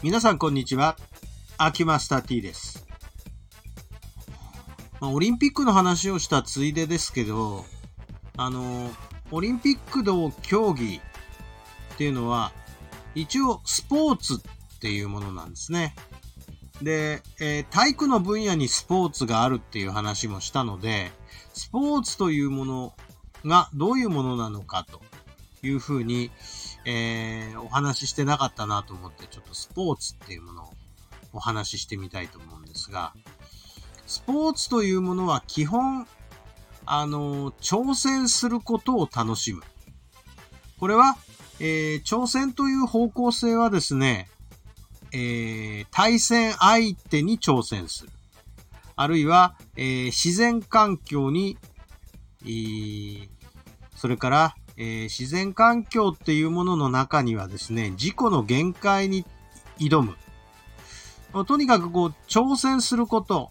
[0.00, 0.96] 皆さんこんにちは。
[1.56, 2.86] アキマスター T です。
[5.00, 7.64] まあ、オリンピックの話をしたついでですけど、
[8.36, 8.92] あの、
[9.32, 10.98] オリンピックの競技
[11.94, 12.52] っていうのは、
[13.16, 15.96] 一応スポーツっていうものなんですね。
[16.80, 21.10] で、えー体育の分野にスポーツがあるっていう話もしたので、
[21.54, 22.94] スポーツというもの
[23.44, 25.00] がどういうものなのかと
[25.62, 26.30] いうふうに、
[26.84, 30.72] えーお話ししてなかったなと思って、ちょっとスポーツっていうものを
[31.32, 33.12] お話ししてみたいと思うんですが、
[34.06, 36.06] スポーツというものは基本、
[36.86, 39.62] あの、挑戦することを楽しむ。
[40.78, 41.16] これは、
[41.60, 44.30] えー挑戦という方向性はですね、
[45.12, 48.10] えー対戦相手に挑戦する。
[48.96, 51.58] あるいは、えー自然環境に、
[52.44, 53.28] えー
[53.96, 59.26] それから、えー自然環境っていうものの中にはですね、自己の限界に
[59.78, 60.16] 挑む。
[61.44, 63.50] とにかくこう、挑戦すること。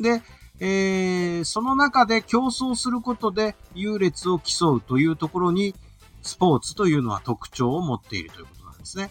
[0.00, 0.22] で、
[0.60, 5.74] えーその中で競争することで優劣を競うというところに、
[6.22, 9.10] スポーツというのは特徴を持っているということなんですね。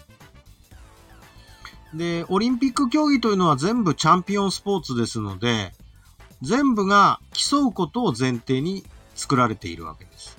[1.94, 5.72] で、オリンピック競技というのは全部チャンピオンスポーツですので、
[6.42, 10.37] 全部が競うことを前提に作られているわけです。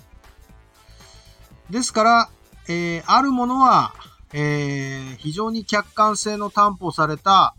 [1.69, 2.29] ですから、
[2.67, 3.93] えーあるものは、
[4.33, 7.55] えー非常に客観性の担保された、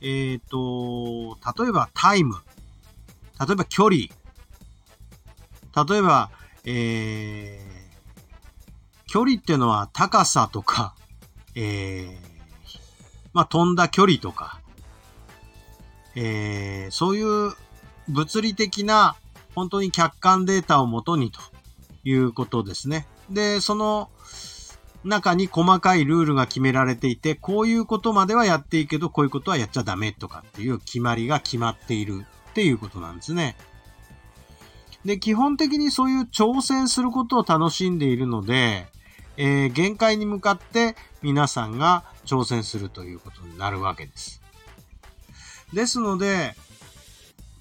[0.00, 2.36] えっ、と、例えばタイム、
[3.40, 3.96] 例えば距離、
[5.86, 6.30] 例えば、
[6.64, 7.74] えー
[9.06, 10.96] 距離っていうのは高さとか、
[11.54, 12.16] えー
[13.32, 14.60] まあ、飛んだ距離とか、
[16.16, 17.52] えーそういう
[18.08, 19.14] 物理的な
[19.54, 21.40] 本当に客観データをもとにと
[22.02, 23.06] いうことですね。
[23.30, 24.10] で、その
[25.04, 33.56] 中に細かいルールが決められていて、こういうことまではやっていいけど、こういうことはやっちゃダメとかっていう決まりが決まっているっていうことなんですね。
[35.04, 38.86] で、基本的にそういう挑戦することを楽しんでいるので、
[39.36, 44.40] えー限界に向かって皆さんが挑戦するということになるわけです。
[45.72, 46.54] ですので、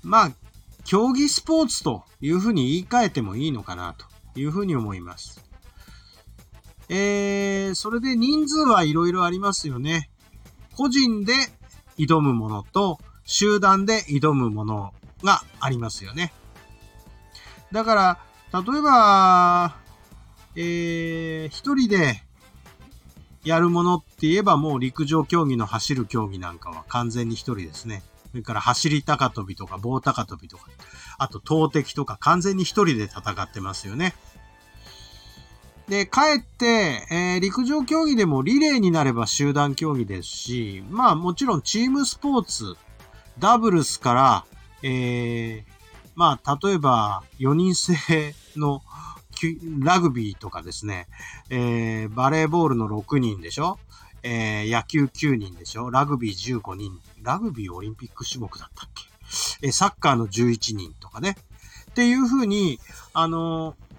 [0.03, 0.31] まあ、
[0.85, 4.05] 競技スポーツというふうに言い換えてもいいのかなと
[4.39, 5.42] いうふうに思います。
[6.95, 10.11] えー、それで人数はいろいろありますよね。
[10.77, 11.33] 個人で
[11.97, 14.93] 挑むものと集団で挑むもの
[15.23, 16.31] がありますよね。
[17.71, 17.95] だか
[18.51, 19.75] ら、例えば、
[20.55, 22.21] えー、一人で
[23.43, 28.03] やるものって言えばもう陸上競技の走る競技なんかは完全に一人ですね。
[28.29, 30.67] それから走り高跳びとか棒高跳びとか、
[31.17, 34.13] あと投擲とか完全に一人で戦ってますよね。
[35.93, 42.75] で、かえって、えー陸上競技でもリレーになれば集団競技ですし、まあもちろんチームスポーツ、
[43.37, 44.45] ダブルスから、
[44.81, 45.63] えー
[46.15, 48.81] まあ例えば4人制の
[49.81, 51.05] ラグビーとかですね、
[51.51, 53.77] えーバレーボールの6人でしょ？
[54.23, 55.91] えー野球9人でしょ？
[55.91, 56.99] ラグビー15人。
[57.21, 59.03] ラグビーオリンピック種目だったっけ？
[59.61, 61.35] えーサッカーの11人とかね。
[61.91, 62.79] っていう風に、
[63.13, 63.92] あのー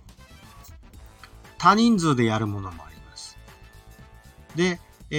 [1.65, 3.39] 多人数でやるものもあります。
[4.55, 4.79] で、
[5.11, 5.17] え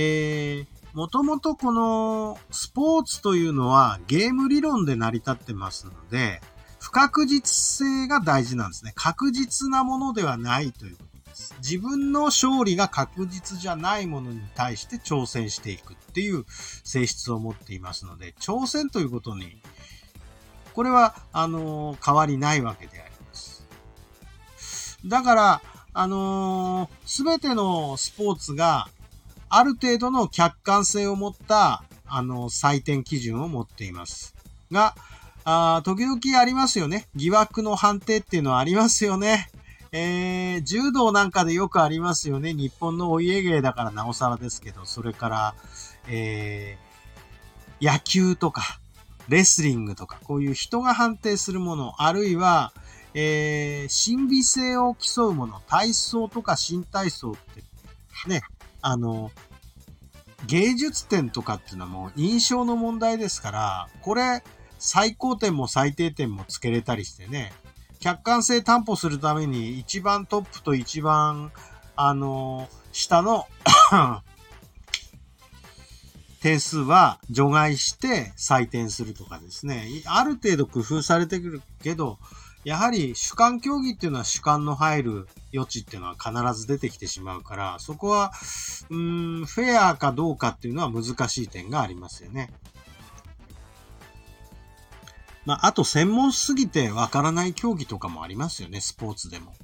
[0.63, 6.41] ー、もともとこのスポーツというのはゲーム理論で成り立ってますので、
[6.79, 7.51] 不確実
[7.87, 8.91] 性が大事なんですね。
[8.93, 11.55] 確実なものではないということです。
[11.63, 19.57] 自分の勝利が確実じゃないものに対して挑戦していくっていう性質を持っていますので、挑戦ということに、
[20.75, 23.65] これは、あの変わりないわけであります。
[25.07, 25.61] だから、
[25.97, 28.89] あのすべてのスポーツが、
[29.47, 34.35] ある程度の客観性を持った、あの、採点基準を持っています。
[34.73, 34.93] が、
[35.45, 37.07] あ時々ありますよね。
[37.15, 39.49] 疑惑の判定っていうのはありますよね。
[39.93, 42.53] えー、柔道なんかでよくありますよね。
[42.53, 45.55] 日本のお家芸だからなおさらですけど、それから、
[46.09, 48.81] えー、野球とか、
[49.29, 52.73] レスリングとか、こういう人が判定するもの、あるいは、
[53.17, 57.63] えー、神秘性を競うもの、体操とか新体操って、
[58.27, 58.41] ね、
[58.81, 59.31] あの、
[60.47, 64.43] 芸術点とかっていうのはもう印象の問題ですから、これ、
[64.79, 67.53] 最高点も最低点もつけれたりしてね、
[67.99, 71.53] 客観性担保するために一番トップと一番、
[71.95, 73.47] あの、下の
[76.45, 79.87] 点数は除外して採点するとかですね。
[80.05, 82.19] ある程度工夫されてくるけど、
[82.63, 88.31] やはり主観競技っていうのは主観の入る余地っていうのは必ず出てきてしまうから、そこは、
[88.91, 92.51] うん、フェアかどうかっていうのは難しい点がありますよね。
[95.45, 99.55] まあ、あと専門すぎてわからない競技とかもありますよね、スポーツでも。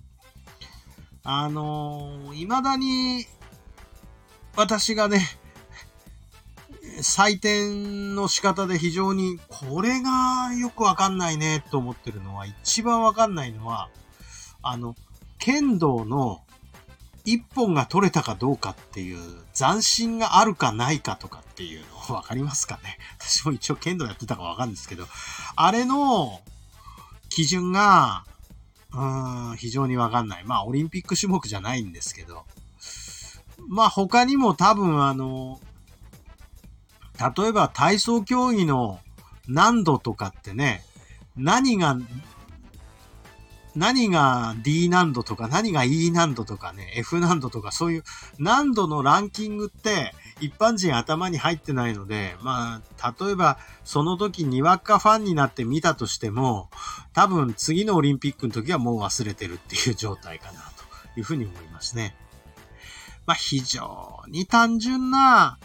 [1.21, 3.27] あのー、未だに、
[4.55, 5.21] 私がね、
[7.01, 13.89] 採点の仕方で非常に、これがよくわかんないねと思ってるのは、一番わかんないのは、
[14.61, 14.95] あの、
[15.37, 16.41] 剣道の
[17.25, 19.19] 一本が取れたかどうかっていう
[19.53, 22.97] 斬新があるかないかとかっていうのわかりますかね？
[23.19, 25.07] 私も一応剣道やってたかわかるんですけど、
[25.55, 26.41] あれの
[27.29, 28.25] 基準が、
[28.93, 30.43] うーん、非常にわかんない。
[30.43, 32.45] まあ、オリンピック種目じゃないんですけど、
[33.67, 35.59] まあ他にも多分あの、
[37.35, 38.99] 例えば体操競技の
[39.47, 40.83] 難度とかってね、
[41.35, 41.97] 何が、
[43.75, 48.03] 何が D 難度とか何が E 難度とかね、F 難度とかそういう
[48.37, 56.69] 難度のランキングって一般人頭に入ってないので、まあ、例えばその時にわかファンになって見たとしても、
[57.13, 60.59] 多分次のオリンピックの時はもう忘れてるっていう状態かな
[61.13, 62.15] というふうに思いますね。
[63.25, 65.59] まあ非常に単純な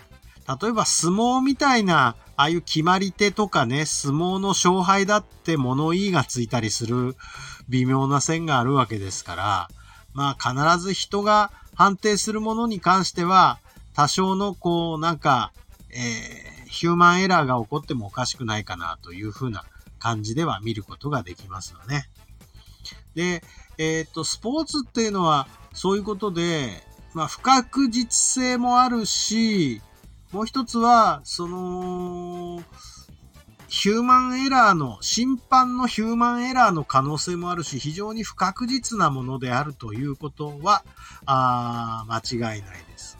[0.48, 7.16] 例えば相撲みたいな、ああいう決まり手とかね、相撲の勝敗だって物言いがついたりする
[7.68, 9.68] 微妙な線があるわけですから、
[10.12, 13.58] まあ必ず人が判定するものに関しては、
[13.94, 15.52] 多少のこう、なんか、
[15.90, 19.64] えー、ヒューマンエラーが起こってもおかしくないかなというふうな
[19.98, 22.08] 感じでは見ることができますよね。
[23.14, 23.42] で、
[23.78, 26.84] えっ、と、スポーツっていうのはそういうことで、
[27.14, 28.12] まあ不確実
[28.44, 29.80] 性もあるし、
[30.32, 32.62] もう一つは、その、
[33.68, 40.84] ヒューマンエラーの、審判のヒューマンエラーの可能性もあるし、非常に不確実なものであるということは、
[41.26, 43.18] あ間違いないです。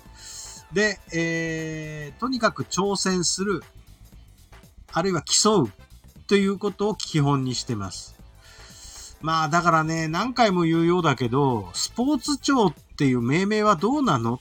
[0.73, 3.63] で、えー、とにかく挑戦する、
[4.93, 5.73] あるいは競う
[6.27, 8.17] ということを基本にしてます。
[9.21, 14.41] まあだからね、何回も言うようだけど、スポーツ庁っていう命名はどうなの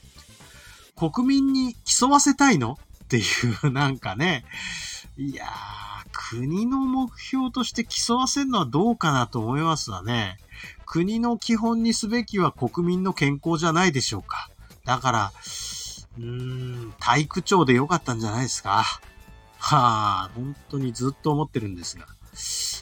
[0.96, 2.78] 国民に競わせたいの？
[3.04, 3.22] ってい
[3.62, 4.44] う、なんかね、
[5.16, 5.48] いやー、
[6.12, 10.38] 国の目標として競わせるのはどうかなと思いますわね。
[10.86, 14.48] 国の基本にすべきは国民の健康じゃないでしょうか。
[14.84, 15.32] だから、
[16.18, 18.82] うーん、体育庁でよかったんじゃないですか。
[19.58, 22.06] はあ、本当にずっと思ってるんですが。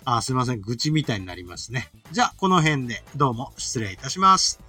[0.05, 0.61] あ、すいません。
[0.61, 1.91] 愚痴みたいになりますね。
[2.13, 4.61] じゃあ、この辺でどうも失礼いたします。